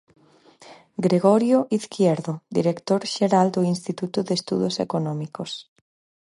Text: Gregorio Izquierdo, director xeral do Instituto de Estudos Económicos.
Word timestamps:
Gregorio 1.05 1.59
Izquierdo, 1.77 2.33
director 2.57 3.01
xeral 3.13 3.47
do 3.55 3.61
Instituto 3.73 4.19
de 4.27 4.33
Estudos 4.39 4.75
Económicos. 4.85 5.51